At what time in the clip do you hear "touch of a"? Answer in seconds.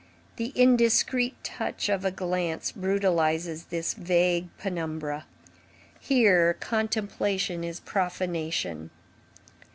1.43-2.09